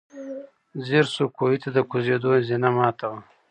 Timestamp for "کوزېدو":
1.89-2.29